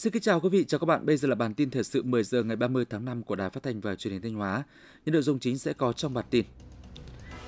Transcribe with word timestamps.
Xin 0.00 0.12
kính 0.12 0.22
chào 0.22 0.40
quý 0.40 0.48
vị, 0.48 0.64
chào 0.64 0.80
các 0.80 0.84
bạn. 0.84 1.06
Bây 1.06 1.16
giờ 1.16 1.28
là 1.28 1.34
bản 1.34 1.54
tin 1.54 1.70
thời 1.70 1.84
sự 1.84 2.02
10 2.02 2.24
giờ 2.24 2.42
ngày 2.42 2.56
30 2.56 2.84
tháng 2.90 3.04
5 3.04 3.22
của 3.22 3.36
Đài 3.36 3.50
Phát 3.50 3.62
thanh 3.62 3.80
và 3.80 3.94
Truyền 3.94 4.12
hình 4.12 4.22
Thanh 4.22 4.34
Hóa. 4.34 4.62
Những 5.04 5.12
nội 5.12 5.22
dung 5.22 5.38
chính 5.38 5.58
sẽ 5.58 5.72
có 5.72 5.92
trong 5.92 6.14
bản 6.14 6.24
tin. 6.30 6.44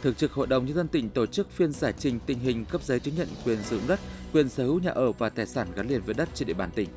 Thường 0.03 0.15
trực 0.15 0.33
Hội 0.33 0.47
đồng 0.47 0.67
nhân 0.67 0.77
dân 0.77 0.89
tỉnh 0.89 1.11
tổ 1.11 1.27
chức 1.27 1.51
phiên 1.51 1.73
giải 1.73 1.93
trình 1.99 2.19
tình 2.27 2.39
hình 2.39 2.65
cấp 2.65 2.83
giấy 2.83 3.01
chứng 3.01 3.15
nhận 3.17 3.29
quyền 3.45 3.63
sử 3.63 3.79
dụng 3.79 3.89
đất, 3.89 4.01
quyền 4.33 4.49
sở 4.49 4.65
hữu 4.65 4.81
nhà 4.81 4.91
ở 4.91 5.13
và 5.13 5.29
tài 5.29 5.47
sản 5.47 5.69
gắn 5.77 5.89
liền 5.89 6.03
với 6.03 6.15
đất 6.15 6.29
trên 6.35 6.49
địa 6.49 6.55
bàn 6.55 6.71
tỉnh. 6.75 6.89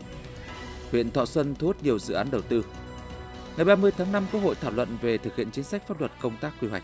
Huyện 0.92 1.12
Thọ 1.12 1.26
Xuân 1.26 1.56
thu 1.56 1.68
hút 1.68 1.84
nhiều 1.84 2.00
dự 2.00 2.14
án 2.14 2.28
đầu 2.32 2.42
tư. 2.42 2.66
Ngày 3.58 3.66
30 3.66 3.92
tháng 3.98 4.12
5, 4.12 4.26
Quốc 4.32 4.42
hội 4.42 4.56
thảo 4.56 4.72
luận 4.72 4.98
về 5.02 5.18
thực 5.18 5.36
hiện 5.36 5.52
chính 5.52 5.64
sách 5.64 5.88
pháp 5.88 6.00
luật 6.00 6.12
công 6.22 6.38
tác 6.42 6.54
quy 6.62 6.68
hoạch. 6.68 6.84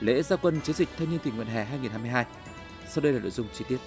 Lễ 0.00 0.22
gia 0.22 0.36
quân 0.36 0.60
chiến 0.60 0.76
dịch 0.76 0.88
thanh 0.98 1.10
niên 1.10 1.20
tình 1.24 1.36
nguyện 1.36 1.48
hè 1.48 1.64
2022. 1.64 2.24
Sau 2.88 3.02
đây 3.02 3.12
là 3.12 3.20
nội 3.20 3.30
dung 3.30 3.46
chi 3.52 3.64
tiết. 3.68 3.78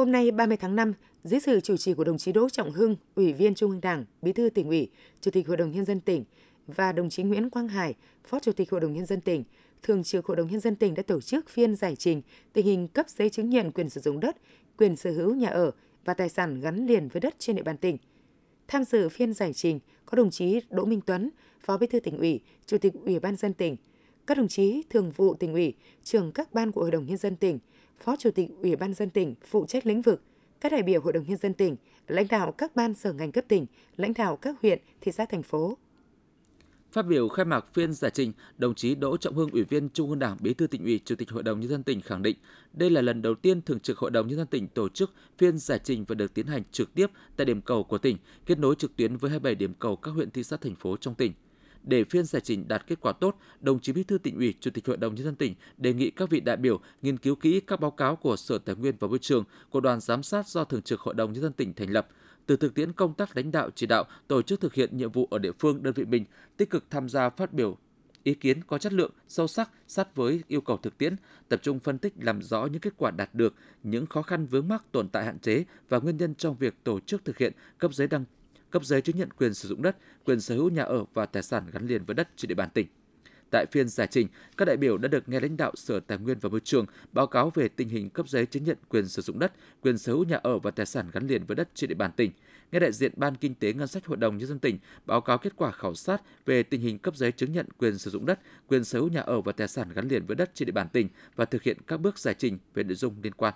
Hôm 0.00 0.12
nay 0.12 0.30
30 0.30 0.56
tháng 0.56 0.76
5, 0.76 0.92
dưới 1.24 1.40
sự 1.40 1.60
chủ 1.60 1.76
trì 1.76 1.94
của 1.94 2.04
đồng 2.04 2.18
chí 2.18 2.32
Đỗ 2.32 2.48
Trọng 2.48 2.72
Hưng, 2.72 2.96
Ủy 3.14 3.32
viên 3.32 3.54
Trung 3.54 3.70
ương 3.70 3.80
Đảng, 3.80 4.04
Bí 4.22 4.32
thư 4.32 4.50
tỉnh 4.50 4.68
ủy, 4.68 4.90
Chủ 5.20 5.30
tịch 5.30 5.48
Hội 5.48 5.56
đồng 5.56 5.70
nhân 5.70 5.84
dân 5.84 6.00
tỉnh 6.00 6.24
và 6.66 6.92
đồng 6.92 7.10
chí 7.10 7.22
Nguyễn 7.22 7.50
Quang 7.50 7.68
Hải, 7.68 7.94
Phó 8.24 8.38
Chủ 8.38 8.52
tịch 8.52 8.70
Hội 8.70 8.80
đồng 8.80 8.92
nhân 8.92 9.06
dân 9.06 9.20
tỉnh, 9.20 9.44
Thường 9.82 10.04
trực 10.04 10.26
Hội 10.26 10.36
đồng 10.36 10.50
nhân 10.50 10.60
dân 10.60 10.76
tỉnh 10.76 10.94
đã 10.94 11.02
tổ 11.02 11.20
chức 11.20 11.48
phiên 11.48 11.76
giải 11.76 11.96
trình 11.96 12.22
tình 12.52 12.66
hình 12.66 12.88
cấp 12.88 13.06
giấy 13.08 13.30
chứng 13.30 13.50
nhận 13.50 13.72
quyền 13.72 13.88
sử 13.88 14.00
dụng 14.00 14.20
đất, 14.20 14.36
quyền 14.78 14.96
sở 14.96 15.10
hữu 15.10 15.34
nhà 15.34 15.48
ở 15.48 15.70
và 16.04 16.14
tài 16.14 16.28
sản 16.28 16.60
gắn 16.60 16.86
liền 16.86 17.08
với 17.08 17.20
đất 17.20 17.34
trên 17.38 17.56
địa 17.56 17.62
bàn 17.62 17.76
tỉnh. 17.76 17.96
Tham 18.68 18.84
dự 18.84 19.08
phiên 19.08 19.34
giải 19.34 19.52
trình 19.52 19.80
có 20.06 20.16
đồng 20.16 20.30
chí 20.30 20.60
Đỗ 20.70 20.84
Minh 20.84 21.00
Tuấn, 21.06 21.30
Phó 21.60 21.78
Bí 21.78 21.86
thư 21.86 22.00
tỉnh 22.00 22.18
ủy, 22.18 22.40
Chủ 22.66 22.78
tịch 22.78 22.92
Ủy 23.04 23.18
ban 23.18 23.36
dân 23.36 23.54
tỉnh, 23.54 23.76
các 24.26 24.36
đồng 24.36 24.48
chí 24.48 24.82
thường 24.90 25.10
vụ 25.10 25.34
tỉnh 25.34 25.52
ủy, 25.52 25.74
trưởng 26.02 26.32
các 26.32 26.54
ban 26.54 26.72
của 26.72 26.80
Hội 26.80 26.90
đồng 26.90 27.06
nhân 27.06 27.16
dân 27.16 27.36
tỉnh, 27.36 27.58
Phó 28.00 28.16
Chủ 28.16 28.30
tịch 28.30 28.48
Ủy 28.62 28.76
ban 28.76 28.94
dân 28.94 29.10
tỉnh 29.10 29.34
phụ 29.46 29.66
trách 29.66 29.86
lĩnh 29.86 30.02
vực, 30.02 30.22
các 30.60 30.72
đại 30.72 30.82
biểu 30.82 31.00
Hội 31.00 31.12
đồng 31.12 31.24
nhân 31.28 31.38
dân 31.38 31.54
tỉnh, 31.54 31.76
lãnh 32.08 32.28
đạo 32.28 32.52
các 32.52 32.76
ban 32.76 32.94
sở 32.94 33.12
ngành 33.12 33.32
cấp 33.32 33.44
tỉnh, 33.48 33.66
lãnh 33.96 34.14
đạo 34.14 34.36
các 34.36 34.56
huyện, 34.62 34.78
thị 35.00 35.12
xã 35.12 35.24
thành 35.24 35.42
phố. 35.42 35.78
Phát 36.92 37.06
biểu 37.06 37.28
khai 37.28 37.44
mạc 37.44 37.74
phiên 37.74 37.92
giải 37.92 38.10
trình, 38.14 38.32
đồng 38.58 38.74
chí 38.74 38.94
Đỗ 38.94 39.16
Trọng 39.16 39.34
Hưng, 39.34 39.50
Ủy 39.50 39.64
viên 39.64 39.88
Trung 39.88 40.10
ương 40.10 40.18
Đảng, 40.18 40.36
Bí 40.40 40.54
thư 40.54 40.66
tỉnh 40.66 40.84
ủy, 40.84 41.00
Chủ 41.04 41.14
tịch 41.14 41.30
Hội 41.30 41.42
đồng 41.42 41.60
nhân 41.60 41.68
dân 41.68 41.82
tỉnh 41.82 42.00
khẳng 42.00 42.22
định, 42.22 42.36
đây 42.72 42.90
là 42.90 43.00
lần 43.00 43.22
đầu 43.22 43.34
tiên 43.34 43.62
Thường 43.62 43.80
trực 43.80 43.98
Hội 43.98 44.10
đồng 44.10 44.28
nhân 44.28 44.36
dân 44.36 44.46
tỉnh 44.46 44.68
tổ 44.68 44.88
chức 44.88 45.12
phiên 45.38 45.58
giải 45.58 45.80
trình 45.84 46.04
và 46.08 46.14
được 46.14 46.34
tiến 46.34 46.46
hành 46.46 46.62
trực 46.72 46.94
tiếp 46.94 47.06
tại 47.36 47.44
điểm 47.44 47.60
cầu 47.60 47.84
của 47.84 47.98
tỉnh, 47.98 48.16
kết 48.46 48.58
nối 48.58 48.74
trực 48.74 48.96
tuyến 48.96 49.16
với 49.16 49.30
27 49.30 49.54
điểm 49.54 49.74
cầu 49.74 49.96
các 49.96 50.10
huyện 50.10 50.30
thị 50.30 50.44
xã 50.44 50.56
thành 50.56 50.74
phố 50.74 50.96
trong 50.96 51.14
tỉnh. 51.14 51.32
Để 51.82 52.04
phiên 52.04 52.24
giải 52.24 52.40
trình 52.44 52.68
đạt 52.68 52.86
kết 52.86 53.00
quả 53.00 53.12
tốt, 53.12 53.38
đồng 53.60 53.80
chí 53.80 53.92
Bí 53.92 54.04
thư 54.04 54.18
tỉnh 54.18 54.36
ủy, 54.36 54.54
Chủ 54.60 54.70
tịch 54.70 54.86
Hội 54.86 54.96
đồng 54.96 55.14
nhân 55.14 55.24
dân 55.24 55.34
tỉnh 55.34 55.54
đề 55.76 55.92
nghị 55.92 56.10
các 56.10 56.30
vị 56.30 56.40
đại 56.40 56.56
biểu 56.56 56.80
nghiên 57.02 57.18
cứu 57.18 57.34
kỹ 57.34 57.60
các 57.60 57.80
báo 57.80 57.90
cáo 57.90 58.16
của 58.16 58.36
Sở 58.36 58.58
Tài 58.58 58.76
nguyên 58.76 58.94
và 59.00 59.08
Môi 59.08 59.18
trường, 59.18 59.44
của 59.70 59.80
đoàn 59.80 60.00
giám 60.00 60.22
sát 60.22 60.48
do 60.48 60.64
Thường 60.64 60.82
trực 60.82 61.00
Hội 61.00 61.14
đồng 61.14 61.32
nhân 61.32 61.42
dân 61.42 61.52
tỉnh 61.52 61.74
thành 61.74 61.90
lập, 61.90 62.08
từ 62.46 62.56
thực 62.56 62.74
tiễn 62.74 62.92
công 62.92 63.14
tác 63.14 63.36
lãnh 63.36 63.52
đạo 63.52 63.70
chỉ 63.74 63.86
đạo, 63.86 64.04
tổ 64.28 64.42
chức 64.42 64.60
thực 64.60 64.74
hiện 64.74 64.96
nhiệm 64.96 65.12
vụ 65.12 65.28
ở 65.30 65.38
địa 65.38 65.52
phương 65.58 65.82
đơn 65.82 65.94
vị 65.94 66.04
mình, 66.04 66.24
tích 66.56 66.70
cực 66.70 66.90
tham 66.90 67.08
gia 67.08 67.30
phát 67.30 67.52
biểu 67.52 67.78
ý 68.22 68.34
kiến 68.34 68.64
có 68.64 68.78
chất 68.78 68.92
lượng, 68.92 69.10
sâu 69.28 69.46
sắc, 69.46 69.70
sát 69.88 70.16
với 70.16 70.42
yêu 70.48 70.60
cầu 70.60 70.76
thực 70.76 70.98
tiễn, 70.98 71.16
tập 71.48 71.60
trung 71.62 71.80
phân 71.80 71.98
tích 71.98 72.14
làm 72.16 72.42
rõ 72.42 72.66
những 72.66 72.80
kết 72.80 72.92
quả 72.96 73.10
đạt 73.10 73.34
được, 73.34 73.54
những 73.82 74.06
khó 74.06 74.22
khăn 74.22 74.46
vướng 74.46 74.68
mắc 74.68 74.84
tồn 74.92 75.08
tại 75.08 75.24
hạn 75.24 75.38
chế 75.38 75.64
và 75.88 75.98
nguyên 75.98 76.16
nhân 76.16 76.34
trong 76.34 76.56
việc 76.56 76.74
tổ 76.84 77.00
chức 77.00 77.24
thực 77.24 77.38
hiện 77.38 77.52
cấp 77.78 77.94
giấy 77.94 78.08
đăng 78.08 78.24
cấp 78.70 78.84
giấy 78.84 79.00
chứng 79.00 79.16
nhận 79.16 79.30
quyền 79.30 79.54
sử 79.54 79.68
dụng 79.68 79.82
đất, 79.82 79.96
quyền 80.24 80.40
sở 80.40 80.54
hữu 80.54 80.70
nhà 80.70 80.82
ở 80.82 81.04
và 81.14 81.26
tài 81.26 81.42
sản 81.42 81.64
gắn 81.72 81.86
liền 81.86 82.04
với 82.04 82.14
đất 82.14 82.28
trên 82.36 82.48
địa 82.48 82.54
bàn 82.54 82.68
tỉnh. 82.74 82.86
Tại 83.50 83.66
phiên 83.72 83.88
giải 83.88 84.06
trình, 84.10 84.28
các 84.56 84.64
đại 84.64 84.76
biểu 84.76 84.98
đã 84.98 85.08
được 85.08 85.28
nghe 85.28 85.40
lãnh 85.40 85.56
đạo 85.56 85.72
Sở 85.74 86.00
Tài 86.00 86.18
nguyên 86.18 86.38
và 86.38 86.48
Môi 86.48 86.60
trường 86.60 86.86
báo 87.12 87.26
cáo 87.26 87.50
về 87.54 87.68
tình 87.68 87.88
hình 87.88 88.10
cấp 88.10 88.28
giấy 88.28 88.46
chứng 88.46 88.64
nhận 88.64 88.76
quyền 88.88 89.08
sử 89.08 89.22
dụng 89.22 89.38
đất, 89.38 89.52
quyền 89.80 89.98
sở 89.98 90.12
hữu 90.12 90.24
nhà 90.24 90.36
ở 90.36 90.58
và 90.58 90.70
tài 90.70 90.86
sản 90.86 91.10
gắn 91.12 91.26
liền 91.26 91.44
với 91.44 91.56
đất 91.56 91.68
trên 91.74 91.88
địa 91.88 91.94
bàn 91.94 92.10
tỉnh. 92.16 92.30
Nghe 92.72 92.80
đại 92.80 92.92
diện 92.92 93.12
Ban 93.16 93.34
Kinh 93.34 93.54
tế 93.54 93.72
Ngân 93.72 93.88
sách 93.88 94.06
Hội 94.06 94.16
đồng 94.16 94.38
Nhân 94.38 94.48
dân 94.48 94.58
tỉnh 94.58 94.78
báo 95.06 95.20
cáo 95.20 95.38
kết 95.38 95.52
quả 95.56 95.72
khảo 95.72 95.94
sát 95.94 96.22
về 96.46 96.62
tình 96.62 96.80
hình 96.80 96.98
cấp 96.98 97.16
giấy 97.16 97.32
chứng 97.32 97.52
nhận 97.52 97.66
quyền 97.78 97.98
sử 97.98 98.10
dụng 98.10 98.26
đất, 98.26 98.40
quyền 98.68 98.84
sở 98.84 98.98
hữu 98.98 99.08
nhà 99.08 99.20
ở 99.20 99.40
và 99.40 99.52
tài 99.52 99.68
sản 99.68 99.88
gắn 99.94 100.08
liền 100.08 100.26
với 100.26 100.36
đất 100.36 100.50
trên 100.54 100.66
địa 100.66 100.72
bàn 100.72 100.88
tỉnh 100.92 101.08
và 101.36 101.44
thực 101.44 101.62
hiện 101.62 101.76
các 101.86 102.00
bước 102.00 102.18
giải 102.18 102.34
trình 102.38 102.58
về 102.74 102.82
nội 102.82 102.94
dung 102.94 103.14
liên 103.22 103.32
quan. 103.32 103.54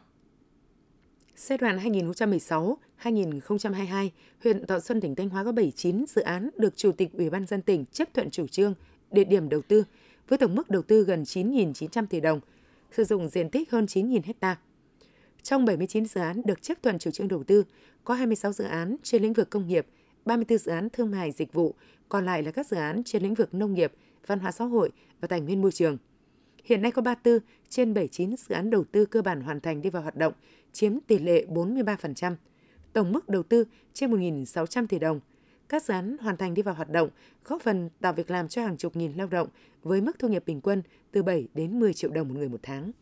Giai 1.37 1.59
đoạn 1.59 1.79
2016-2022, 1.79 4.09
huyện 4.43 4.67
Thọ 4.67 4.81
Xuân, 4.81 5.01
tỉnh 5.01 5.15
Thanh 5.15 5.29
Hóa 5.29 5.45
có 5.45 5.53
79 5.53 6.05
dự 6.09 6.23
án 6.23 6.51
được 6.57 6.77
Chủ 6.77 6.93
tịch 6.93 7.13
Ủy 7.13 7.31
ban 7.31 7.47
dân 7.47 7.63
tỉnh 7.63 7.85
chấp 7.93 8.09
thuận 8.15 8.31
chủ 8.31 8.47
trương, 8.47 8.75
địa 9.11 9.25
điểm 9.25 9.49
đầu 9.49 9.63
tư 9.69 9.85
với 10.29 10.39
tổng 10.39 10.55
mức 10.55 10.71
đầu 10.71 10.83
tư 10.83 11.05
gần 11.05 11.23
9.900 11.23 12.07
tỷ 12.07 12.21
đồng, 12.21 12.41
sử 12.93 13.05
dụng 13.05 13.29
diện 13.29 13.51
tích 13.51 13.71
hơn 13.71 13.85
9.000 13.85 14.21
hecta. 14.25 14.57
Trong 15.43 15.65
79 15.65 16.07
dự 16.07 16.21
án 16.21 16.43
được 16.45 16.63
chấp 16.63 16.83
thuận 16.83 16.99
chủ 16.99 17.11
trương 17.11 17.29
đầu 17.29 17.45
tư, 17.45 17.65
có 18.05 18.15
26 18.15 18.53
dự 18.53 18.65
án 18.65 18.97
trên 19.03 19.23
lĩnh 19.23 19.33
vực 19.33 19.51
công 19.51 19.69
nghiệp, 19.69 19.87
34 20.25 20.59
dự 20.59 20.73
án 20.73 20.89
thương 20.91 21.11
mại 21.11 21.33
dịch 21.33 21.53
vụ, 21.53 21.75
còn 22.09 22.25
lại 22.25 22.43
là 22.43 22.51
các 22.51 22.67
dự 22.67 22.77
án 22.77 23.03
trên 23.05 23.23
lĩnh 23.23 23.35
vực 23.35 23.55
nông 23.55 23.75
nghiệp, 23.75 23.93
văn 24.27 24.39
hóa 24.39 24.53
xã 24.53 24.65
hội 24.65 24.91
và 25.21 25.29
tài 25.29 25.41
nguyên 25.41 25.63
môi 25.63 25.73
trường. 25.73 25.99
Hiện 26.65 26.83
nay 26.83 26.93
có 26.93 27.03
34 27.03 27.39
trên 27.69 27.95
79 27.95 28.37
dự 28.37 28.55
án 28.55 28.71
đầu 28.71 28.85
tư 28.93 29.07
cơ 29.07 29.23
bản 29.23 29.41
hoàn 29.41 29.61
thành 29.61 29.83
đi 29.83 29.91
vào 29.91 30.03
hoạt 30.03 30.17
động, 30.17 30.33
chiếm 30.73 31.01
tỷ 31.07 31.19
lệ 31.19 31.47
43%. 31.49 32.35
Tổng 32.93 33.13
mức 33.13 33.29
đầu 33.29 33.43
tư 33.43 33.65
trên 33.93 34.11
1.600 34.11 34.87
tỷ 34.87 34.99
đồng. 34.99 35.21
Các 35.69 35.83
dự 35.83 35.95
án 35.95 36.17
hoàn 36.21 36.37
thành 36.37 36.55
đi 36.55 36.63
vào 36.63 36.75
hoạt 36.75 36.91
động, 36.91 37.09
góp 37.45 37.63
phần 37.63 37.91
tạo 38.01 38.13
việc 38.13 38.31
làm 38.31 38.49
cho 38.49 38.63
hàng 38.63 38.77
chục 38.77 38.97
nghìn 38.97 39.13
lao 39.13 39.27
động 39.27 39.49
với 39.83 40.01
mức 40.01 40.19
thu 40.19 40.29
nhập 40.29 40.43
bình 40.47 40.61
quân 40.61 40.83
từ 41.13 41.23
7 41.23 41.49
đến 41.55 41.81
10 41.81 41.95
triệu 41.95 42.11
đồng 42.11 42.29
một 42.29 42.35
người 42.39 42.49
một 42.49 42.61
tháng. 42.63 42.93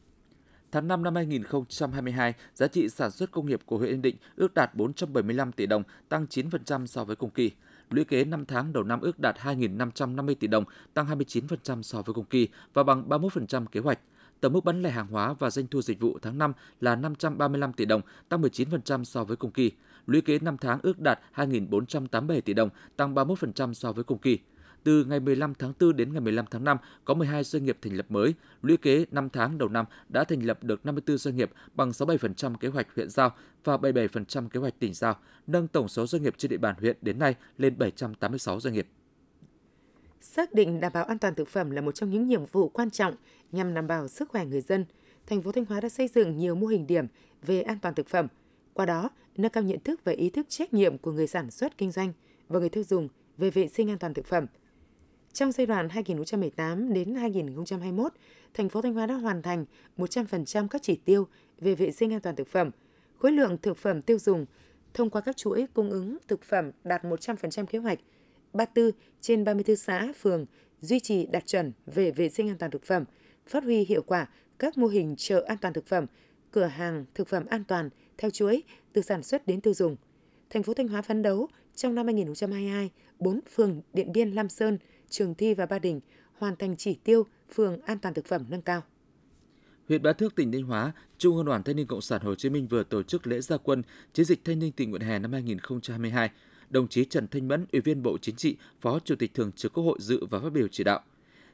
Tháng 0.72 0.88
5 0.88 1.02
năm 1.02 1.14
2022, 1.14 2.34
giá 2.54 2.66
trị 2.66 2.88
sản 2.88 3.10
xuất 3.10 3.30
công 3.30 3.46
nghiệp 3.46 3.60
của 3.66 3.78
huyện 3.78 3.90
Yên 3.90 4.02
Định 4.02 4.16
ước 4.36 4.54
đạt 4.54 4.74
475 4.74 5.52
tỷ 5.52 5.66
đồng, 5.66 5.82
tăng 6.08 6.26
9% 6.30 6.86
so 6.86 7.04
với 7.04 7.16
cùng 7.16 7.30
kỳ. 7.30 7.50
Lũy 7.92 8.04
kế 8.04 8.24
5 8.24 8.44
tháng 8.46 8.72
đầu 8.72 8.84
năm 8.84 9.00
ước 9.00 9.18
đạt 9.18 9.36
2.550 9.38 10.34
tỷ 10.34 10.46
đồng, 10.46 10.64
tăng 10.94 11.06
29% 11.06 11.82
so 11.82 12.02
với 12.02 12.14
cùng 12.14 12.24
kỳ 12.24 12.48
và 12.74 12.82
bằng 12.82 13.08
31% 13.08 13.66
kế 13.66 13.80
hoạch. 13.80 13.98
Tổng 14.40 14.52
mức 14.52 14.64
bán 14.64 14.82
lẻ 14.82 14.90
hàng 14.90 15.06
hóa 15.06 15.32
và 15.32 15.50
doanh 15.50 15.66
thu 15.66 15.82
dịch 15.82 16.00
vụ 16.00 16.18
tháng 16.22 16.38
5 16.38 16.52
là 16.80 16.96
535 16.96 17.72
tỷ 17.72 17.84
đồng, 17.84 18.00
tăng 18.28 18.42
19% 18.42 19.04
so 19.04 19.24
với 19.24 19.36
cùng 19.36 19.50
kỳ. 19.50 19.72
Lũy 20.06 20.20
kế 20.20 20.38
5 20.38 20.56
tháng 20.58 20.78
ước 20.82 21.00
đạt 21.00 21.20
2.487 21.34 22.40
tỷ 22.40 22.54
đồng, 22.54 22.68
tăng 22.96 23.14
31% 23.14 23.72
so 23.72 23.92
với 23.92 24.04
cùng 24.04 24.18
kỳ. 24.18 24.38
Từ 24.84 25.04
ngày 25.04 25.20
15 25.20 25.54
tháng 25.54 25.72
4 25.80 25.96
đến 25.96 26.12
ngày 26.12 26.20
15 26.20 26.44
tháng 26.50 26.64
5, 26.64 26.78
có 27.04 27.14
12 27.14 27.44
doanh 27.44 27.64
nghiệp 27.64 27.78
thành 27.82 27.96
lập 27.96 28.06
mới. 28.08 28.34
Lũy 28.62 28.76
kế 28.76 29.06
5 29.10 29.28
tháng 29.28 29.58
đầu 29.58 29.68
năm 29.68 29.86
đã 30.08 30.24
thành 30.24 30.46
lập 30.46 30.64
được 30.64 30.86
54 30.86 31.18
doanh 31.18 31.36
nghiệp 31.36 31.50
bằng 31.74 31.90
67% 31.90 32.54
kế 32.56 32.68
hoạch 32.68 32.86
huyện 32.96 33.10
giao 33.10 33.34
và 33.64 33.76
77% 33.76 34.48
kế 34.48 34.60
hoạch 34.60 34.78
tỉnh 34.78 34.94
giao, 34.94 35.16
nâng 35.46 35.68
tổng 35.68 35.88
số 35.88 36.06
doanh 36.06 36.22
nghiệp 36.22 36.34
trên 36.38 36.48
địa 36.48 36.56
bàn 36.56 36.74
huyện 36.80 36.96
đến 37.00 37.18
nay 37.18 37.34
lên 37.58 37.78
786 37.78 38.60
doanh 38.60 38.74
nghiệp. 38.74 38.86
Xác 40.20 40.52
định 40.52 40.80
đảm 40.80 40.92
bảo 40.94 41.04
an 41.04 41.18
toàn 41.18 41.34
thực 41.34 41.48
phẩm 41.48 41.70
là 41.70 41.80
một 41.80 41.92
trong 41.92 42.10
những 42.10 42.26
nhiệm 42.26 42.44
vụ 42.44 42.68
quan 42.68 42.90
trọng 42.90 43.14
nhằm 43.52 43.74
đảm 43.74 43.86
bảo 43.86 44.08
sức 44.08 44.28
khỏe 44.28 44.46
người 44.46 44.60
dân. 44.60 44.84
Thành 45.26 45.42
phố 45.42 45.52
Thanh 45.52 45.64
Hóa 45.64 45.80
đã 45.80 45.88
xây 45.88 46.08
dựng 46.08 46.36
nhiều 46.36 46.54
mô 46.54 46.66
hình 46.66 46.86
điểm 46.86 47.06
về 47.42 47.62
an 47.62 47.78
toàn 47.82 47.94
thực 47.94 48.08
phẩm. 48.08 48.26
Qua 48.74 48.86
đó, 48.86 49.10
nâng 49.36 49.52
cao 49.52 49.62
nhận 49.62 49.80
thức 49.80 50.00
và 50.04 50.12
ý 50.12 50.30
thức 50.30 50.46
trách 50.48 50.74
nhiệm 50.74 50.98
của 50.98 51.12
người 51.12 51.26
sản 51.26 51.50
xuất 51.50 51.78
kinh 51.78 51.90
doanh 51.90 52.12
và 52.48 52.60
người 52.60 52.68
tiêu 52.68 52.84
dùng 52.84 53.08
về 53.38 53.50
vệ 53.50 53.68
sinh 53.68 53.90
an 53.90 53.98
toàn 53.98 54.14
thực 54.14 54.26
phẩm. 54.26 54.46
Trong 55.32 55.52
giai 55.52 55.66
đoạn 55.66 55.88
2018 55.88 56.92
đến 56.92 57.14
2021, 57.14 58.12
thành 58.54 58.68
phố 58.68 58.82
Thanh 58.82 58.94
Hóa 58.94 59.06
đã 59.06 59.14
hoàn 59.14 59.42
thành 59.42 59.64
100% 59.96 60.68
các 60.68 60.82
chỉ 60.82 60.96
tiêu 61.04 61.28
về 61.60 61.74
vệ 61.74 61.90
sinh 61.90 62.12
an 62.12 62.20
toàn 62.20 62.36
thực 62.36 62.48
phẩm. 62.48 62.70
Khối 63.18 63.32
lượng 63.32 63.58
thực 63.62 63.78
phẩm 63.78 64.02
tiêu 64.02 64.18
dùng 64.18 64.46
thông 64.94 65.10
qua 65.10 65.20
các 65.20 65.36
chuỗi 65.36 65.66
cung 65.74 65.90
ứng 65.90 66.18
thực 66.28 66.42
phẩm 66.42 66.70
đạt 66.84 67.04
100% 67.04 67.66
kế 67.66 67.78
hoạch– 67.78 67.98
34 68.52 68.90
trên 69.20 69.44
34 69.44 69.76
xã, 69.76 70.12
phường 70.20 70.46
duy 70.80 71.00
trì 71.00 71.26
đạt 71.26 71.46
chuẩn 71.46 71.72
về 71.86 72.10
vệ 72.10 72.28
sinh 72.28 72.48
an 72.48 72.58
toàn 72.58 72.70
thực 72.70 72.84
phẩm, 72.84 73.04
phát 73.46 73.64
huy 73.64 73.84
hiệu 73.84 74.02
quả 74.02 74.28
các 74.58 74.78
mô 74.78 74.86
hình 74.86 75.14
chợ 75.18 75.44
an 75.48 75.58
toàn 75.60 75.74
thực 75.74 75.86
phẩm, 75.86 76.06
cửa 76.50 76.64
hàng 76.64 77.04
thực 77.14 77.28
phẩm 77.28 77.46
an 77.46 77.64
toàn 77.64 77.90
theo 78.18 78.30
chuỗi 78.30 78.62
từ 78.92 79.02
sản 79.02 79.22
xuất 79.22 79.46
đến 79.46 79.60
tiêu 79.60 79.74
dùng. 79.74 79.96
Thành 80.50 80.62
phố 80.62 80.74
Thanh 80.74 80.88
Hóa 80.88 81.02
phấn 81.02 81.22
đấu 81.22 81.48
trong 81.74 81.94
năm 81.94 82.06
2022, 82.06 82.90
4 83.18 83.40
phường 83.54 83.82
Điện 83.92 84.12
Biên, 84.12 84.30
Lam 84.30 84.48
Sơn, 84.48 84.78
Trường 85.12 85.34
Thi 85.34 85.54
và 85.54 85.66
Ba 85.66 85.78
Đình 85.78 86.00
hoàn 86.38 86.56
thành 86.56 86.76
chỉ 86.76 86.94
tiêu 87.04 87.26
phường 87.54 87.80
an 87.80 87.98
toàn 87.98 88.14
thực 88.14 88.26
phẩm 88.26 88.44
nâng 88.48 88.62
cao. 88.62 88.82
Huyện 89.88 90.02
Bá 90.02 90.12
Thước, 90.12 90.34
tỉnh 90.34 90.52
Thanh 90.52 90.62
Hóa, 90.62 90.92
Trung 91.18 91.36
ương 91.36 91.44
Đoàn 91.44 91.62
Thanh 91.62 91.76
niên 91.76 91.86
Cộng 91.86 92.00
sản 92.00 92.22
Hồ 92.22 92.34
Chí 92.34 92.50
Minh 92.50 92.66
vừa 92.66 92.82
tổ 92.82 93.02
chức 93.02 93.26
lễ 93.26 93.40
gia 93.40 93.56
quân 93.56 93.82
chiến 94.12 94.26
dịch 94.26 94.44
thanh 94.44 94.58
niên 94.58 94.72
tình 94.72 94.90
nguyện 94.90 95.02
hè 95.02 95.18
năm 95.18 95.32
2022 95.32 96.30
đồng 96.70 96.88
chí 96.88 97.04
Trần 97.04 97.28
Thanh 97.28 97.48
Mẫn, 97.48 97.66
Ủy 97.72 97.80
viên 97.80 98.02
Bộ 98.02 98.18
Chính 98.18 98.36
trị, 98.36 98.56
Phó 98.80 98.98
Chủ 98.98 99.14
tịch 99.16 99.34
Thường 99.34 99.52
trực 99.52 99.72
Quốc 99.72 99.84
hội 99.84 99.98
dự 100.00 100.26
và 100.30 100.40
phát 100.40 100.52
biểu 100.52 100.68
chỉ 100.68 100.84
đạo. 100.84 101.00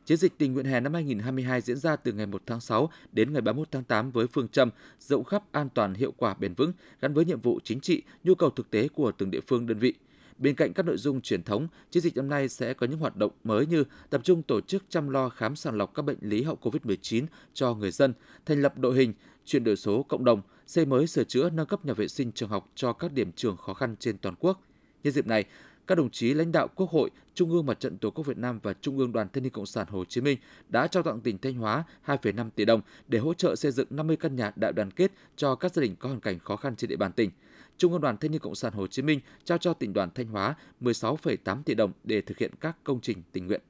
Chiến 0.04 0.18
dịch 0.18 0.38
tình 0.38 0.52
nguyện 0.52 0.66
hè 0.66 0.80
năm 0.80 0.94
2022 0.94 1.60
diễn 1.60 1.76
ra 1.76 1.96
từ 1.96 2.12
ngày 2.12 2.26
1 2.26 2.42
tháng 2.46 2.60
6 2.60 2.90
đến 3.12 3.32
ngày 3.32 3.42
31 3.42 3.68
tháng 3.70 3.84
8 3.84 4.10
với 4.10 4.26
phương 4.26 4.48
châm 4.48 4.70
rộng 5.00 5.24
khắp 5.24 5.52
an 5.52 5.68
toàn 5.74 5.94
hiệu 5.94 6.12
quả 6.16 6.34
bền 6.34 6.54
vững 6.54 6.72
gắn 7.00 7.14
với 7.14 7.24
nhiệm 7.24 7.40
vụ 7.40 7.60
chính 7.64 7.80
trị, 7.80 8.02
nhu 8.24 8.34
cầu 8.34 8.50
thực 8.50 8.70
tế 8.70 8.88
của 8.88 9.12
từng 9.12 9.30
địa 9.30 9.40
phương 9.46 9.66
đơn 9.66 9.78
vị. 9.78 9.94
Bên 10.38 10.54
cạnh 10.54 10.72
các 10.72 10.86
nội 10.86 10.96
dung 10.96 11.20
truyền 11.20 11.42
thống, 11.42 11.68
chiến 11.90 12.02
dịch 12.02 12.16
năm 12.16 12.28
nay 12.28 12.48
sẽ 12.48 12.74
có 12.74 12.86
những 12.86 12.98
hoạt 12.98 13.16
động 13.16 13.32
mới 13.44 13.66
như 13.66 13.84
tập 14.10 14.20
trung 14.24 14.42
tổ 14.42 14.60
chức 14.60 14.84
chăm 14.88 15.08
lo 15.08 15.28
khám 15.28 15.56
sàng 15.56 15.76
lọc 15.76 15.94
các 15.94 16.02
bệnh 16.02 16.18
lý 16.20 16.42
hậu 16.42 16.58
COVID-19 16.62 17.24
cho 17.54 17.74
người 17.74 17.90
dân, 17.90 18.14
thành 18.46 18.62
lập 18.62 18.78
đội 18.78 18.96
hình, 18.96 19.12
chuyển 19.44 19.64
đổi 19.64 19.76
số 19.76 20.02
cộng 20.02 20.24
đồng, 20.24 20.42
xây 20.66 20.86
mới 20.86 21.06
sửa 21.06 21.24
chữa 21.24 21.50
nâng 21.50 21.66
cấp 21.66 21.84
nhà 21.84 21.92
vệ 21.92 22.08
sinh 22.08 22.32
trường 22.32 22.48
học 22.48 22.70
cho 22.74 22.92
các 22.92 23.12
điểm 23.12 23.32
trường 23.32 23.56
khó 23.56 23.74
khăn 23.74 23.96
trên 23.98 24.18
toàn 24.18 24.34
quốc. 24.38 24.62
Nhân 25.04 25.12
dịp 25.12 25.26
này, 25.26 25.44
các 25.88 25.94
đồng 25.94 26.10
chí 26.10 26.34
lãnh 26.34 26.52
đạo 26.52 26.68
Quốc 26.74 26.90
hội, 26.90 27.10
Trung 27.34 27.50
ương 27.50 27.66
Mặt 27.66 27.80
trận 27.80 27.98
Tổ 27.98 28.10
quốc 28.10 28.26
Việt 28.26 28.38
Nam 28.38 28.60
và 28.62 28.72
Trung 28.72 28.98
ương 28.98 29.12
Đoàn 29.12 29.28
Thanh 29.32 29.42
niên 29.42 29.52
Cộng 29.52 29.66
sản 29.66 29.86
Hồ 29.90 30.04
Chí 30.04 30.20
Minh 30.20 30.38
đã 30.68 30.86
trao 30.86 31.02
tặng 31.02 31.20
tỉnh 31.20 31.38
Thanh 31.38 31.54
Hóa 31.54 31.84
2,5 32.06 32.50
tỷ 32.50 32.64
đồng 32.64 32.80
để 33.08 33.18
hỗ 33.18 33.34
trợ 33.34 33.56
xây 33.56 33.72
dựng 33.72 33.86
50 33.90 34.16
căn 34.16 34.36
nhà 34.36 34.52
đại 34.56 34.72
đoàn 34.72 34.90
kết 34.90 35.12
cho 35.36 35.54
các 35.54 35.74
gia 35.74 35.82
đình 35.82 35.96
có 35.98 36.08
hoàn 36.08 36.20
cảnh 36.20 36.38
khó 36.38 36.56
khăn 36.56 36.76
trên 36.76 36.90
địa 36.90 36.96
bàn 36.96 37.12
tỉnh. 37.12 37.30
Trung 37.76 37.92
ương 37.92 38.00
Đoàn 38.00 38.16
Thanh 38.16 38.30
niên 38.30 38.40
Cộng 38.40 38.54
sản 38.54 38.72
Hồ 38.72 38.86
Chí 38.86 39.02
Minh 39.02 39.20
trao 39.44 39.58
cho 39.58 39.74
tỉnh 39.74 39.92
đoàn 39.92 40.08
Thanh 40.14 40.26
Hóa 40.26 40.54
16,8 40.80 41.62
tỷ 41.62 41.74
đồng 41.74 41.92
để 42.04 42.20
thực 42.20 42.38
hiện 42.38 42.50
các 42.60 42.76
công 42.84 43.00
trình 43.00 43.22
tình 43.32 43.46
nguyện. 43.46 43.60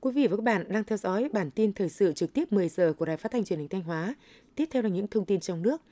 Quý 0.00 0.12
vị 0.12 0.26
và 0.26 0.36
các 0.36 0.42
bạn 0.44 0.64
đang 0.68 0.84
theo 0.84 0.98
dõi 0.98 1.28
bản 1.32 1.50
tin 1.50 1.72
thời 1.72 1.88
sự 1.88 2.12
trực 2.12 2.32
tiếp 2.32 2.52
10 2.52 2.68
giờ 2.68 2.92
của 2.92 3.04
Đài 3.04 3.16
Phát 3.16 3.32
thanh 3.32 3.44
Truyền 3.44 3.58
hình 3.58 3.68
Thanh 3.68 3.82
Hóa. 3.82 4.14
Tiếp 4.54 4.68
theo 4.70 4.82
là 4.82 4.88
những 4.88 5.06
thông 5.06 5.24
tin 5.24 5.40
trong 5.40 5.62
nước. 5.62 5.82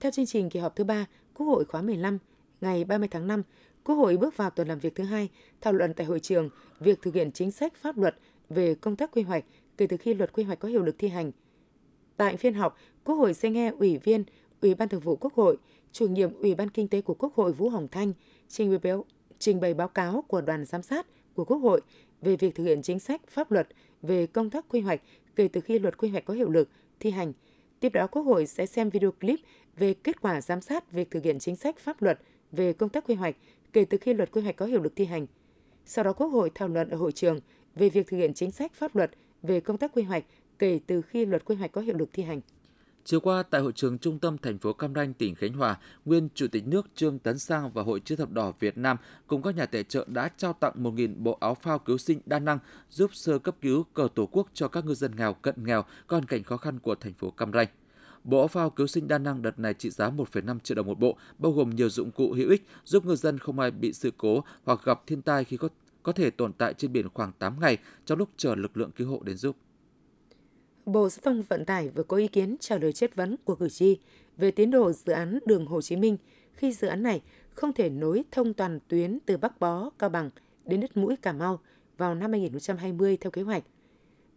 Theo 0.00 0.12
chương 0.12 0.26
trình 0.26 0.50
kỳ 0.50 0.60
họp 0.60 0.76
thứ 0.76 0.84
ba 0.84 1.06
Quốc 1.34 1.46
hội 1.46 1.64
khóa 1.64 1.82
15 1.82 2.18
ngày 2.60 2.84
30 2.84 3.08
tháng 3.10 3.26
5, 3.26 3.42
Quốc 3.84 3.94
hội 3.94 4.16
bước 4.16 4.36
vào 4.36 4.50
tuần 4.50 4.68
làm 4.68 4.78
việc 4.78 4.94
thứ 4.94 5.04
hai, 5.04 5.28
thảo 5.60 5.72
luận 5.72 5.94
tại 5.94 6.06
hội 6.06 6.20
trường 6.20 6.50
việc 6.80 7.02
thực 7.02 7.14
hiện 7.14 7.32
chính 7.32 7.50
sách 7.50 7.74
pháp 7.74 7.98
luật 7.98 8.16
về 8.48 8.74
công 8.74 8.96
tác 8.96 9.10
quy 9.12 9.22
hoạch 9.22 9.44
kể 9.76 9.86
từ 9.86 9.96
khi 9.96 10.14
luật 10.14 10.32
quy 10.32 10.42
hoạch 10.42 10.58
có 10.58 10.68
hiệu 10.68 10.82
lực 10.82 10.94
thi 10.98 11.08
hành. 11.08 11.32
Tại 12.16 12.36
phiên 12.36 12.54
họp, 12.54 12.78
Quốc 13.04 13.14
hội 13.14 13.34
sẽ 13.34 13.50
nghe 13.50 13.72
Ủy 13.78 13.98
viên 13.98 14.24
Ủy 14.60 14.74
ban 14.74 14.88
Thường 14.88 15.00
vụ 15.00 15.16
Quốc 15.16 15.34
hội, 15.34 15.56
chủ 15.92 16.06
nhiệm 16.06 16.34
Ủy 16.34 16.54
ban 16.54 16.70
Kinh 16.70 16.88
tế 16.88 17.00
của 17.00 17.14
Quốc 17.14 17.34
hội 17.34 17.52
Vũ 17.52 17.68
Hồng 17.68 17.88
Thanh 17.88 18.12
trình 18.48 18.78
bày, 18.82 18.92
trình 19.38 19.60
bày 19.60 19.74
báo 19.74 19.88
cáo 19.88 20.24
của 20.28 20.40
đoàn 20.40 20.64
giám 20.64 20.82
sát 20.82 21.06
của 21.34 21.44
Quốc 21.44 21.58
hội 21.58 21.80
về 22.20 22.36
việc 22.36 22.54
thực 22.54 22.64
hiện 22.64 22.82
chính 22.82 22.98
sách 22.98 23.20
pháp 23.28 23.50
luật 23.50 23.68
về 24.02 24.26
công 24.26 24.50
tác 24.50 24.64
quy 24.68 24.80
hoạch 24.80 25.00
kể 25.36 25.48
từ 25.48 25.60
khi 25.60 25.78
luật 25.78 25.98
quy 25.98 26.08
hoạch 26.08 26.24
có 26.24 26.34
hiệu 26.34 26.50
lực 26.50 26.68
thi 27.00 27.10
hành. 27.10 27.32
Tiếp 27.80 27.88
đó, 27.88 28.06
Quốc 28.06 28.22
hội 28.22 28.46
sẽ 28.46 28.66
xem 28.66 28.90
video 28.90 29.12
clip 29.12 29.40
về 29.76 29.94
kết 29.94 30.20
quả 30.20 30.40
giám 30.40 30.60
sát 30.60 30.92
việc 30.92 31.10
thực 31.10 31.24
hiện 31.24 31.38
chính 31.38 31.56
sách 31.56 31.78
pháp 31.78 32.02
luật 32.02 32.20
về 32.52 32.72
công 32.72 32.88
tác 32.88 33.04
quy 33.06 33.14
hoạch 33.14 33.36
kể 33.72 33.84
từ 33.84 33.98
khi 33.98 34.14
luật 34.14 34.30
quy 34.32 34.42
hoạch 34.42 34.56
có 34.56 34.66
hiệu 34.66 34.82
lực 34.82 34.92
thi 34.96 35.04
hành. 35.04 35.26
Sau 35.84 36.04
đó 36.04 36.12
Quốc 36.12 36.28
hội 36.28 36.50
thảo 36.54 36.68
luận 36.68 36.90
ở 36.90 36.96
hội 36.96 37.12
trường 37.12 37.40
về 37.74 37.88
việc 37.88 38.06
thực 38.06 38.16
hiện 38.16 38.34
chính 38.34 38.50
sách 38.50 38.72
pháp 38.74 38.96
luật 38.96 39.10
về 39.42 39.60
công 39.60 39.78
tác 39.78 39.92
quy 39.94 40.02
hoạch 40.02 40.24
kể 40.58 40.80
từ 40.86 41.02
khi 41.02 41.26
luật 41.26 41.44
quy 41.44 41.54
hoạch 41.54 41.72
có 41.72 41.80
hiệu 41.80 41.96
lực 41.96 42.08
thi 42.12 42.22
hành. 42.22 42.40
Chiều 43.04 43.20
qua 43.20 43.42
tại 43.42 43.60
hội 43.60 43.72
trường 43.72 43.98
trung 43.98 44.18
tâm 44.18 44.38
thành 44.38 44.58
phố 44.58 44.72
Cam 44.72 44.94
Ranh, 44.94 45.14
tỉnh 45.14 45.34
Khánh 45.34 45.52
Hòa, 45.52 45.78
nguyên 46.04 46.28
Chủ 46.34 46.46
tịch 46.52 46.66
nước 46.66 46.86
Trương 46.94 47.18
Tấn 47.18 47.38
Sang 47.38 47.70
và 47.72 47.82
Hội 47.82 48.00
chữ 48.00 48.16
thập 48.16 48.30
đỏ 48.30 48.52
Việt 48.60 48.78
Nam 48.78 48.96
cùng 49.26 49.42
các 49.42 49.56
nhà 49.56 49.66
tài 49.66 49.84
trợ 49.84 50.06
đã 50.08 50.30
trao 50.36 50.52
tặng 50.52 50.72
1.000 50.76 51.14
bộ 51.18 51.38
áo 51.40 51.54
phao 51.54 51.78
cứu 51.78 51.98
sinh 51.98 52.20
đa 52.26 52.38
năng 52.38 52.58
giúp 52.90 53.10
sơ 53.14 53.38
cấp 53.38 53.56
cứu 53.60 53.84
cờ 53.94 54.08
tổ 54.14 54.26
quốc 54.26 54.48
cho 54.54 54.68
các 54.68 54.84
ngư 54.84 54.94
dân 54.94 55.16
nghèo 55.16 55.34
cận 55.34 55.54
nghèo 55.64 55.82
có 55.82 56.16
hoàn 56.16 56.24
cảnh 56.24 56.42
khó 56.42 56.56
khăn 56.56 56.78
của 56.78 56.94
thành 56.94 57.12
phố 57.12 57.30
Cam 57.30 57.52
Ranh. 57.52 57.68
Bộ 58.24 58.46
phao 58.46 58.70
cứu 58.70 58.86
sinh 58.86 59.08
đa 59.08 59.18
năng 59.18 59.42
đợt 59.42 59.58
này 59.58 59.74
trị 59.74 59.90
giá 59.90 60.10
1,5 60.10 60.58
triệu 60.58 60.74
đồng 60.74 60.86
một 60.86 60.98
bộ, 60.98 61.16
bao 61.38 61.52
gồm 61.52 61.70
nhiều 61.70 61.88
dụng 61.88 62.10
cụ 62.10 62.32
hữu 62.32 62.50
ích 62.50 62.66
giúp 62.84 63.06
ngư 63.06 63.16
dân 63.16 63.38
không 63.38 63.60
ai 63.60 63.70
bị 63.70 63.92
sự 63.92 64.12
cố 64.16 64.44
hoặc 64.64 64.80
gặp 64.84 65.02
thiên 65.06 65.22
tai 65.22 65.44
khi 65.44 65.56
có 65.56 65.68
có 66.02 66.12
thể 66.12 66.30
tồn 66.30 66.52
tại 66.52 66.74
trên 66.74 66.92
biển 66.92 67.08
khoảng 67.14 67.32
8 67.38 67.60
ngày 67.60 67.78
trong 68.04 68.18
lúc 68.18 68.28
chờ 68.36 68.54
lực 68.54 68.76
lượng 68.76 68.90
cứu 68.96 69.08
hộ 69.08 69.22
đến 69.22 69.36
giúp. 69.36 69.56
Bộ 70.86 71.08
Giao 71.08 71.20
thông 71.24 71.42
Vận 71.42 71.64
tải 71.64 71.88
vừa 71.88 72.02
có 72.02 72.16
ý 72.16 72.28
kiến 72.28 72.56
trả 72.60 72.78
lời 72.78 72.92
chất 72.92 73.14
vấn 73.14 73.36
của 73.44 73.54
cử 73.54 73.68
tri 73.68 73.98
về 74.36 74.50
tiến 74.50 74.70
độ 74.70 74.92
dự 74.92 75.12
án 75.12 75.38
đường 75.46 75.66
Hồ 75.66 75.82
Chí 75.82 75.96
Minh 75.96 76.16
khi 76.52 76.72
dự 76.72 76.88
án 76.88 77.02
này 77.02 77.22
không 77.50 77.72
thể 77.72 77.90
nối 77.90 78.24
thông 78.30 78.54
toàn 78.54 78.78
tuyến 78.88 79.18
từ 79.26 79.36
Bắc 79.36 79.60
Bó, 79.60 79.90
Cao 79.98 80.10
Bằng 80.10 80.30
đến 80.64 80.80
đất 80.80 80.96
mũi 80.96 81.16
Cà 81.16 81.32
Mau 81.32 81.60
vào 81.98 82.14
năm 82.14 82.30
2020 82.30 83.16
theo 83.16 83.30
kế 83.30 83.42
hoạch. 83.42 83.62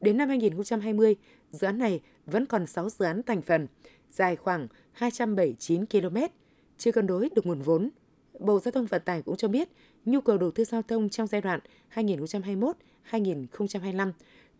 Đến 0.01 0.17
năm 0.17 0.29
2020, 0.29 1.15
dự 1.51 1.65
án 1.65 1.77
này 1.77 2.01
vẫn 2.25 2.45
còn 2.45 2.67
6 2.67 2.89
dự 2.89 3.05
án 3.05 3.23
thành 3.23 3.41
phần, 3.41 3.67
dài 4.11 4.35
khoảng 4.35 4.67
279 4.91 5.85
km, 5.85 6.17
chưa 6.77 6.91
cân 6.91 7.07
đối 7.07 7.29
được 7.35 7.45
nguồn 7.45 7.61
vốn. 7.61 7.89
Bộ 8.39 8.59
Giao 8.59 8.71
thông 8.71 8.85
Vận 8.85 9.01
tải 9.05 9.21
cũng 9.21 9.37
cho 9.37 9.47
biết 9.47 9.69
nhu 10.05 10.21
cầu 10.21 10.37
đầu 10.37 10.51
tư 10.51 10.63
giao 10.63 10.81
thông 10.81 11.09
trong 11.09 11.27
giai 11.27 11.41
đoạn 11.41 11.59
2021-2025 11.93 14.11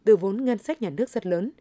từ 0.03 0.15
vốn 0.15 0.45
ngân 0.45 0.57
sách 0.57 0.81
nhà 0.81 0.89
nước 0.89 1.09
rất 1.09 1.25
lớn, 1.25 1.51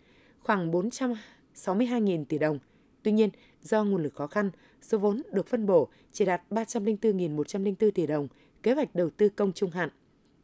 khoảng 0.41 0.73
462.000 0.73 2.25
tỷ 2.25 2.39
đồng. 2.39 2.59
Tuy 3.03 3.13
nhiên, 3.13 3.31
do 3.63 3.85
nguồn 3.85 4.03
lực 4.03 4.15
khó 4.15 4.27
khăn, 4.27 4.51
số 4.83 4.99
vốn 4.99 5.23
được 5.33 5.47
phân 5.47 5.67
bổ 5.67 5.89
chỉ 6.13 6.25
đạt 6.25 6.43
304.104 6.51 7.91
tỷ 7.91 8.07
đồng, 8.07 8.29
kế 8.63 8.73
hoạch 8.73 8.95
đầu 8.95 9.11
tư 9.11 9.29
công 9.29 9.53
trung 9.53 9.71
hạn. 9.71 9.89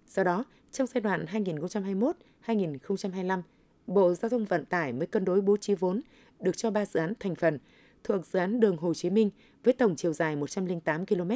Do 0.09 0.25
đó, 0.25 0.45
trong 0.73 0.87
giai 0.87 1.01
đoạn 1.01 1.27
2021-2025, 2.47 3.43
Bộ 3.89 4.15
Giao 4.15 4.29
thông 4.29 4.45
Vận 4.45 4.65
tải 4.65 4.93
mới 4.93 5.07
cân 5.07 5.25
đối 5.25 5.41
bố 5.41 5.57
trí 5.57 5.75
vốn 5.75 6.01
được 6.41 6.57
cho 6.57 6.71
3 6.71 6.85
dự 6.85 7.01
án 7.01 7.13
thành 7.21 7.35
phần 7.35 7.59
thuộc 8.05 8.27
dự 8.27 8.39
án 8.39 8.61
đường 8.61 8.77
Hồ 8.77 8.95
Chí 8.95 9.11
Minh 9.11 9.31
với 9.65 9.75
tổng 9.75 9.97
chiều 9.97 10.13
dài 10.13 10.37
108 10.37 11.07
km. 11.07 11.31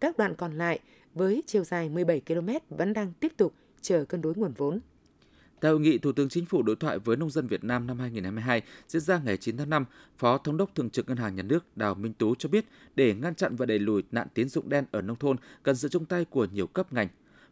Các 0.00 0.18
đoạn 0.18 0.34
còn 0.34 0.58
lại 0.58 0.78
với 1.14 1.42
chiều 1.46 1.64
dài 1.64 1.88
17 1.88 2.20
km 2.20 2.48
vẫn 2.68 2.92
đang 2.92 3.12
tiếp 3.20 3.32
tục 3.36 3.54
chờ 3.80 4.04
cân 4.04 4.22
đối 4.22 4.34
nguồn 4.34 4.52
vốn. 4.52 4.80
Tại 5.60 5.70
hội 5.70 5.80
nghị 5.80 5.98
Thủ 5.98 6.12
tướng 6.12 6.28
Chính 6.28 6.46
phủ 6.46 6.62
đối 6.62 6.76
thoại 6.76 6.98
với 6.98 7.16
nông 7.16 7.30
dân 7.30 7.46
Việt 7.46 7.64
Nam 7.64 7.86
năm 7.86 7.98
2022 7.98 8.62
diễn 8.88 9.02
ra 9.02 9.20
ngày 9.24 9.36
9 9.36 9.56
tháng 9.56 9.70
5, 9.70 9.84
Phó 10.18 10.38
Thống 10.38 10.56
đốc 10.56 10.74
Thường 10.74 10.90
trực 10.90 11.08
Ngân 11.08 11.16
hàng 11.16 11.36
Nhà 11.36 11.42
nước 11.42 11.76
Đào 11.76 11.94
Minh 11.94 12.12
Tú 12.12 12.34
cho 12.34 12.48
biết 12.48 12.64
để 12.94 13.14
ngăn 13.14 13.34
chặn 13.34 13.56
và 13.56 13.66
đẩy 13.66 13.78
lùi 13.78 14.02
nạn 14.12 14.26
tín 14.34 14.48
dụng 14.48 14.68
đen 14.68 14.84
ở 14.90 15.00
nông 15.00 15.16
thôn 15.16 15.36
cần 15.62 15.76
sự 15.76 15.88
chung 15.88 16.04
tay 16.04 16.24
của 16.24 16.46
nhiều 16.52 16.66
cấp 16.66 16.92
ngành, 16.92 17.08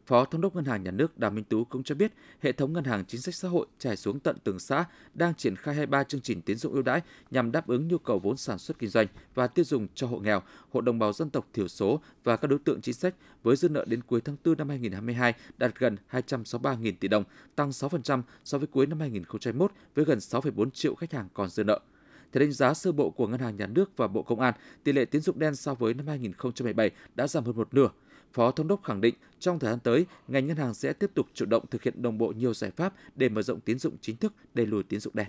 Phó 0.06 0.24
Thống 0.24 0.40
đốc 0.40 0.56
Ngân 0.56 0.64
hàng 0.64 0.82
Nhà 0.82 0.90
nước 0.90 1.18
Đào 1.18 1.30
Minh 1.30 1.44
Tú 1.44 1.64
cũng 1.64 1.82
cho 1.82 1.94
biết, 1.94 2.12
hệ 2.40 2.52
thống 2.52 2.72
ngân 2.72 2.84
hàng 2.84 3.04
chính 3.04 3.20
sách 3.20 3.34
xã 3.34 3.48
hội 3.48 3.66
trải 3.78 3.96
xuống 3.96 4.20
tận 4.20 4.36
từng 4.44 4.58
xã 4.58 4.84
đang 5.14 5.34
triển 5.34 5.56
khai 5.56 5.74
23 5.74 6.04
chương 6.04 6.20
trình 6.20 6.42
tín 6.42 6.56
dụng 6.56 6.72
ưu 6.72 6.82
đãi 6.82 7.00
nhằm 7.30 7.52
đáp 7.52 7.66
ứng 7.66 7.88
nhu 7.88 7.98
cầu 7.98 8.18
vốn 8.18 8.36
sản 8.36 8.58
xuất 8.58 8.78
kinh 8.78 8.90
doanh 8.90 9.06
và 9.34 9.46
tiêu 9.46 9.64
dùng 9.64 9.86
cho 9.94 10.06
hộ 10.06 10.18
nghèo, 10.18 10.42
hộ 10.70 10.80
đồng 10.80 10.98
bào 10.98 11.12
dân 11.12 11.30
tộc 11.30 11.46
thiểu 11.52 11.68
số 11.68 12.00
và 12.24 12.36
các 12.36 12.48
đối 12.48 12.58
tượng 12.58 12.80
chính 12.80 12.94
sách 12.94 13.14
với 13.42 13.56
dư 13.56 13.68
nợ 13.68 13.84
đến 13.88 14.00
cuối 14.06 14.20
tháng 14.20 14.36
4 14.44 14.58
năm 14.58 14.68
2022 14.68 15.34
đạt 15.58 15.78
gần 15.78 15.96
263.000 16.10 16.92
tỷ 17.00 17.08
đồng, 17.08 17.24
tăng 17.56 17.70
6% 17.70 18.22
so 18.44 18.58
với 18.58 18.66
cuối 18.66 18.86
năm 18.86 19.00
2021 19.00 19.72
với 19.94 20.04
gần 20.04 20.18
6,4 20.18 20.70
triệu 20.70 20.94
khách 20.94 21.12
hàng 21.12 21.28
còn 21.34 21.48
dư 21.48 21.64
nợ. 21.64 21.80
Theo 22.32 22.40
đánh 22.40 22.52
giá 22.52 22.74
sơ 22.74 22.92
bộ 22.92 23.10
của 23.10 23.26
Ngân 23.26 23.40
hàng 23.40 23.56
Nhà 23.56 23.66
nước 23.66 23.96
và 23.96 24.06
Bộ 24.06 24.22
Công 24.22 24.40
an, 24.40 24.54
tỷ 24.84 24.92
lệ 24.92 25.04
tín 25.04 25.22
dụng 25.22 25.38
đen 25.38 25.56
so 25.56 25.74
với 25.74 25.94
năm 25.94 26.06
2017 26.06 26.90
đã 27.14 27.26
giảm 27.26 27.44
hơn 27.44 27.56
một 27.56 27.74
nửa. 27.74 27.88
Phó 28.32 28.50
Thống 28.50 28.68
đốc 28.68 28.82
khẳng 28.82 29.00
định 29.00 29.14
trong 29.38 29.58
thời 29.58 29.70
gian 29.70 29.78
tới, 29.80 30.06
ngành 30.28 30.46
ngân 30.46 30.56
hàng 30.56 30.74
sẽ 30.74 30.92
tiếp 30.92 31.10
tục 31.14 31.26
chủ 31.34 31.46
động 31.46 31.64
thực 31.70 31.82
hiện 31.82 32.02
đồng 32.02 32.18
bộ 32.18 32.32
nhiều 32.36 32.54
giải 32.54 32.70
pháp 32.70 32.94
để 33.16 33.28
mở 33.28 33.42
rộng 33.42 33.60
tín 33.60 33.78
dụng 33.78 33.96
chính 34.00 34.16
thức, 34.16 34.32
đẩy 34.54 34.66
lùi 34.66 34.82
tín 34.82 35.00
dụng 35.00 35.14
đen. 35.16 35.26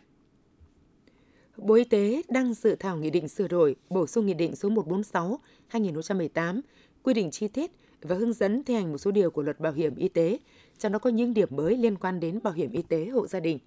Bộ 1.57 1.73
Y 1.73 1.83
tế 1.83 2.21
đang 2.29 2.53
dự 2.53 2.75
thảo 2.75 2.97
nghị 2.97 3.09
định 3.09 3.27
sửa 3.27 3.47
đổi, 3.47 3.75
bổ 3.89 4.07
sung 4.07 4.25
nghị 4.25 4.33
định 4.33 4.55
số 4.55 4.69
146/2018 4.69 6.61
quy 7.03 7.13
định 7.13 7.31
chi 7.31 7.47
tiết 7.47 7.71
và 8.01 8.15
hướng 8.15 8.33
dẫn 8.33 8.63
thi 8.63 8.73
hành 8.73 8.91
một 8.91 8.97
số 8.97 9.11
điều 9.11 9.31
của 9.31 9.41
luật 9.41 9.59
bảo 9.59 9.73
hiểm 9.73 9.95
y 9.95 10.07
tế, 10.07 10.39
trong 10.77 10.91
đó 10.91 10.99
có 10.99 11.09
những 11.09 11.33
điểm 11.33 11.49
mới 11.51 11.77
liên 11.77 11.95
quan 11.95 12.19
đến 12.19 12.39
bảo 12.43 12.53
hiểm 12.53 12.71
y 12.71 12.81
tế 12.81 13.05
hộ 13.05 13.27
gia 13.27 13.39
đình. 13.39 13.59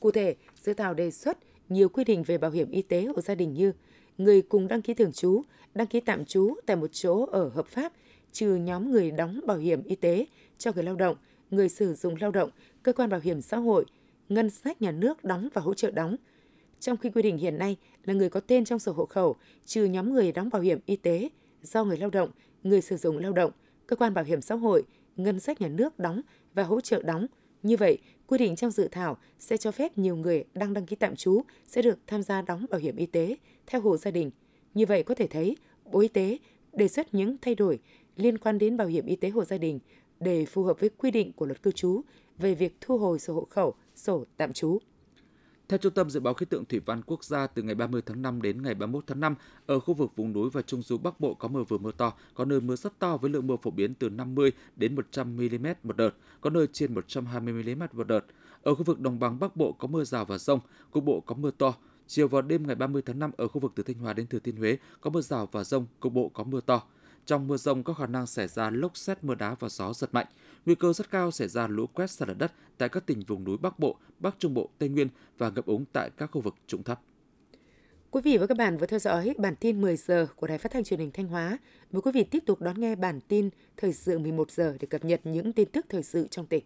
Cụ 0.00 0.10
thể, 0.10 0.36
dự 0.62 0.74
thảo 0.74 0.94
đề 0.94 1.10
xuất 1.10 1.38
nhiều 1.68 1.88
quy 1.88 2.04
định 2.04 2.22
về 2.22 2.38
bảo 2.38 2.50
hiểm 2.50 2.70
y 2.70 2.82
tế 2.82 3.04
hộ 3.04 3.20
gia 3.20 3.34
đình 3.34 3.54
như 3.54 3.72
người 4.18 4.42
cùng 4.42 4.68
đăng 4.68 4.82
ký 4.82 4.94
thường 4.94 5.12
trú, 5.12 5.42
đăng 5.74 5.86
ký 5.86 6.00
tạm 6.00 6.24
trú 6.24 6.54
tại 6.66 6.76
một 6.76 6.92
chỗ 6.92 7.26
ở 7.26 7.48
hợp 7.48 7.66
pháp 7.66 7.92
trừ 8.32 8.54
nhóm 8.54 8.90
người 8.90 9.10
đóng 9.10 9.40
bảo 9.46 9.56
hiểm 9.56 9.82
y 9.82 9.96
tế 9.96 10.26
cho 10.58 10.72
người 10.74 10.84
lao 10.84 10.96
động, 10.96 11.16
người 11.50 11.68
sử 11.68 11.94
dụng 11.94 12.14
lao 12.20 12.30
động, 12.30 12.50
cơ 12.82 12.92
quan 12.92 13.10
bảo 13.10 13.20
hiểm 13.20 13.42
xã 13.42 13.56
hội, 13.56 13.84
ngân 14.28 14.50
sách 14.50 14.82
nhà 14.82 14.90
nước 14.90 15.24
đóng 15.24 15.48
và 15.54 15.60
hỗ 15.62 15.74
trợ 15.74 15.90
đóng. 15.90 16.16
Trong 16.80 16.96
khi 16.96 17.10
quy 17.10 17.22
định 17.22 17.38
hiện 17.38 17.58
nay 17.58 17.76
là 18.04 18.14
người 18.14 18.28
có 18.28 18.40
tên 18.40 18.64
trong 18.64 18.78
sổ 18.78 18.92
hộ 18.92 19.06
khẩu, 19.06 19.36
trừ 19.66 19.84
nhóm 19.84 20.12
người 20.12 20.32
đóng 20.32 20.48
bảo 20.52 20.62
hiểm 20.62 20.78
y 20.86 20.96
tế 20.96 21.28
do 21.62 21.84
người 21.84 21.96
lao 21.96 22.10
động, 22.10 22.30
người 22.62 22.80
sử 22.80 22.96
dụng 22.96 23.18
lao 23.18 23.32
động, 23.32 23.50
cơ 23.86 23.96
quan 23.96 24.14
bảo 24.14 24.24
hiểm 24.24 24.40
xã 24.40 24.54
hội, 24.54 24.82
ngân 25.16 25.40
sách 25.40 25.60
nhà 25.60 25.68
nước 25.68 25.98
đóng 25.98 26.20
và 26.54 26.62
hỗ 26.62 26.80
trợ 26.80 27.02
đóng. 27.02 27.26
Như 27.62 27.76
vậy, 27.76 27.98
quy 28.26 28.38
định 28.38 28.56
trong 28.56 28.70
dự 28.70 28.88
thảo 28.88 29.16
sẽ 29.38 29.56
cho 29.56 29.70
phép 29.70 29.98
nhiều 29.98 30.16
người 30.16 30.44
đang 30.54 30.72
đăng 30.72 30.86
ký 30.86 30.96
tạm 30.96 31.16
trú 31.16 31.42
sẽ 31.66 31.82
được 31.82 31.98
tham 32.06 32.22
gia 32.22 32.42
đóng 32.42 32.66
bảo 32.70 32.80
hiểm 32.80 32.96
y 32.96 33.06
tế 33.06 33.36
theo 33.66 33.80
hộ 33.80 33.96
gia 33.96 34.10
đình. 34.10 34.30
Như 34.74 34.86
vậy 34.86 35.02
có 35.02 35.14
thể 35.14 35.26
thấy, 35.26 35.56
Bộ 35.84 36.00
Y 36.00 36.08
tế 36.08 36.38
đề 36.72 36.88
xuất 36.88 37.14
những 37.14 37.36
thay 37.42 37.54
đổi 37.54 37.78
liên 38.18 38.38
quan 38.38 38.58
đến 38.58 38.76
bảo 38.76 38.86
hiểm 38.88 39.06
y 39.06 39.16
tế 39.16 39.28
hộ 39.28 39.44
gia 39.44 39.58
đình 39.58 39.78
để 40.20 40.44
phù 40.44 40.62
hợp 40.62 40.80
với 40.80 40.90
quy 40.98 41.10
định 41.10 41.32
của 41.32 41.46
luật 41.46 41.62
cư 41.62 41.72
trú 41.72 42.00
về 42.38 42.54
việc 42.54 42.76
thu 42.80 42.98
hồi 42.98 43.18
sổ 43.18 43.34
hộ 43.34 43.46
khẩu, 43.50 43.74
sổ 43.94 44.24
tạm 44.36 44.52
trú. 44.52 44.78
Theo 45.68 45.78
Trung 45.78 45.92
tâm 45.92 46.10
Dự 46.10 46.20
báo 46.20 46.34
Khí 46.34 46.46
tượng 46.46 46.64
Thủy 46.64 46.80
văn 46.86 47.02
Quốc 47.06 47.24
gia, 47.24 47.46
từ 47.46 47.62
ngày 47.62 47.74
30 47.74 48.02
tháng 48.06 48.22
5 48.22 48.42
đến 48.42 48.62
ngày 48.62 48.74
31 48.74 49.04
tháng 49.06 49.20
5, 49.20 49.34
ở 49.66 49.80
khu 49.80 49.94
vực 49.94 50.16
vùng 50.16 50.32
núi 50.32 50.50
và 50.52 50.62
trung 50.62 50.82
du 50.82 50.98
Bắc 50.98 51.20
Bộ 51.20 51.34
có 51.34 51.48
mưa 51.48 51.62
vừa 51.62 51.78
mưa 51.78 51.92
to, 51.92 52.12
có 52.34 52.44
nơi 52.44 52.60
mưa 52.60 52.76
rất 52.76 52.98
to 52.98 53.16
với 53.16 53.30
lượng 53.30 53.46
mưa 53.46 53.56
phổ 53.56 53.70
biến 53.70 53.94
từ 53.94 54.08
50 54.08 54.52
đến 54.76 54.94
100 54.94 55.36
mm 55.36 55.66
một 55.82 55.96
đợt, 55.96 56.10
có 56.40 56.50
nơi 56.50 56.66
trên 56.72 56.94
120 56.94 57.52
mm 57.52 57.82
một 57.92 58.06
đợt. 58.06 58.24
Ở 58.62 58.74
khu 58.74 58.84
vực 58.84 59.00
đồng 59.00 59.18
bằng 59.18 59.38
Bắc 59.38 59.56
Bộ 59.56 59.72
có 59.72 59.88
mưa 59.88 60.04
rào 60.04 60.24
và 60.24 60.38
rông, 60.38 60.60
cục 60.90 61.04
bộ 61.04 61.20
có 61.20 61.34
mưa 61.34 61.50
to. 61.50 61.74
Chiều 62.06 62.28
vào 62.28 62.42
đêm 62.42 62.66
ngày 62.66 62.76
30 62.76 63.02
tháng 63.02 63.18
5 63.18 63.30
ở 63.36 63.48
khu 63.48 63.60
vực 63.60 63.72
từ 63.74 63.82
Thanh 63.82 63.98
Hóa 63.98 64.12
đến 64.12 64.26
Thừa 64.26 64.38
Thiên 64.38 64.56
Huế 64.56 64.78
có 65.00 65.10
mưa 65.10 65.20
rào 65.20 65.48
và 65.52 65.64
rông, 65.64 65.86
cục 66.00 66.12
bộ 66.12 66.28
có 66.28 66.44
mưa 66.44 66.60
to. 66.60 66.82
Trong 67.28 67.46
mưa 67.46 67.56
rông 67.56 67.82
có 67.82 67.94
khả 67.94 68.06
năng 68.06 68.26
xảy 68.26 68.48
ra 68.48 68.70
lốc 68.70 68.96
xét 68.96 69.24
mưa 69.24 69.34
đá 69.34 69.56
và 69.60 69.68
gió 69.68 69.92
giật 69.92 70.14
mạnh. 70.14 70.26
Nguy 70.66 70.74
cơ 70.74 70.92
rất 70.92 71.10
cao 71.10 71.30
xảy 71.30 71.48
ra 71.48 71.66
lũ 71.66 71.86
quét 71.86 72.10
sạt 72.10 72.28
lở 72.28 72.34
đất 72.34 72.52
tại 72.78 72.88
các 72.88 73.06
tỉnh 73.06 73.20
vùng 73.26 73.44
núi 73.44 73.56
Bắc 73.56 73.78
Bộ, 73.78 73.96
Bắc 74.18 74.34
Trung 74.38 74.54
Bộ, 74.54 74.68
Tây 74.78 74.88
Nguyên 74.88 75.08
và 75.38 75.50
ngập 75.50 75.66
úng 75.66 75.84
tại 75.92 76.10
các 76.16 76.30
khu 76.32 76.40
vực 76.40 76.54
trũng 76.66 76.82
thấp. 76.82 77.00
Quý 78.10 78.20
vị 78.24 78.36
và 78.36 78.46
các 78.46 78.56
bạn 78.56 78.78
vừa 78.78 78.86
theo 78.86 78.98
dõi 78.98 79.34
bản 79.38 79.56
tin 79.56 79.80
10 79.80 79.96
giờ 79.96 80.26
của 80.36 80.46
Đài 80.46 80.58
Phát 80.58 80.72
thanh 80.72 80.84
Truyền 80.84 81.00
hình 81.00 81.10
Thanh 81.10 81.28
Hóa. 81.28 81.58
Mời 81.92 82.02
quý 82.02 82.12
vị 82.14 82.24
tiếp 82.24 82.42
tục 82.46 82.60
đón 82.60 82.80
nghe 82.80 82.96
bản 82.96 83.20
tin 83.20 83.50
thời 83.76 83.92
sự 83.92 84.18
11 84.18 84.50
giờ 84.50 84.76
để 84.80 84.86
cập 84.90 85.04
nhật 85.04 85.20
những 85.24 85.52
tin 85.52 85.68
tức 85.72 85.86
thời 85.88 86.02
sự 86.02 86.28
trong 86.30 86.46
tỉnh. 86.46 86.64